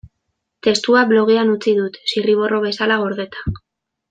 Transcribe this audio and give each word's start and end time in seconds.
Testua 0.67 1.03
blogean 1.11 1.51
utzi 1.57 1.75
dut, 1.81 2.01
zirriborro 2.13 2.63
bezala 2.67 2.99
gordeta. 3.05 3.47